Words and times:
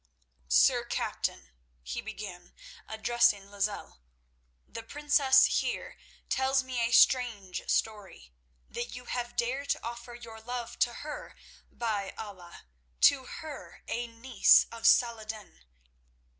"Sir 0.47 0.83
captain," 0.83 1.51
he 1.83 2.01
began, 2.01 2.55
addressing 2.87 3.51
Lozelle, 3.51 4.01
"the 4.67 4.81
Princess 4.81 5.45
here 5.45 5.95
tells 6.27 6.63
me 6.63 6.79
a 6.79 6.89
strange 6.91 7.69
story—that 7.69 8.95
you 8.95 9.05
have 9.05 9.35
dared 9.35 9.69
to 9.69 9.83
offer 9.83 10.15
your 10.15 10.41
love 10.41 10.79
to 10.79 10.93
her, 11.05 11.35
by 11.71 12.15
Allah! 12.17 12.63
to 13.01 13.25
her, 13.25 13.83
a 13.87 14.07
niece 14.07 14.65
of 14.71 14.87
Salah 14.87 15.21
ed 15.21 15.27
din." 15.27 15.63